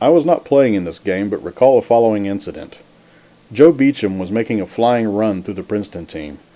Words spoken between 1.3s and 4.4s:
recall the following incident. Joe Beacham was